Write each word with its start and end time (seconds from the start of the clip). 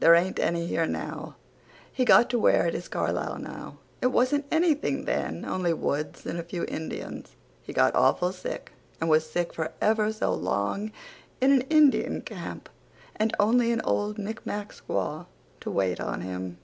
There 0.00 0.16
aint 0.16 0.40
any 0.40 0.66
here 0.66 0.84
now. 0.88 1.36
He 1.92 2.04
got 2.04 2.28
to 2.30 2.40
where 2.40 2.66
it 2.66 2.74
is 2.74 2.88
Carlisle 2.88 3.38
now. 3.38 3.76
It 4.02 4.08
wasn't 4.08 4.46
anything 4.50 5.04
then 5.04 5.44
only 5.44 5.72
woods 5.72 6.26
and 6.26 6.40
a 6.40 6.42
few 6.42 6.64
indians. 6.64 7.36
He 7.62 7.72
got 7.72 7.94
awful 7.94 8.32
sick 8.32 8.72
and 9.00 9.08
was 9.08 9.30
sick 9.30 9.54
for 9.54 9.70
ever 9.80 10.12
so 10.12 10.34
long 10.34 10.90
in 11.40 11.52
a 11.62 11.64
indian 11.68 12.22
camp 12.22 12.68
and 13.14 13.32
only 13.38 13.70
an 13.70 13.80
old 13.84 14.18
micmac 14.18 14.72
squaw 14.72 15.26
to 15.60 15.70
wait 15.70 16.00
on 16.00 16.22
him. 16.22 16.58